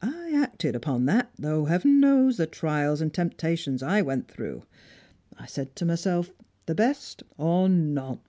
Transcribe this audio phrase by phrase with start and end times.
[0.00, 4.62] I acted upon that, though Heaven knows the trials and temptations I went through.
[5.38, 6.32] I said to myself
[6.64, 8.20] the best or none!